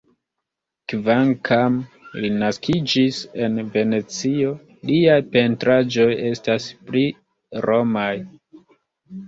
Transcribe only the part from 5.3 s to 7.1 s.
pentraĵoj estas pli